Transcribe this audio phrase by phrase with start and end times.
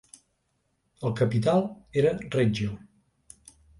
[1.09, 1.61] El capital
[2.03, 2.73] era Reggio.